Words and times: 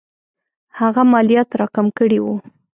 هغه 0.79 1.01
مالیات 1.11 1.49
را 1.59 1.67
کم 1.75 1.87
کړي 1.97 2.19
وو. 2.21 2.35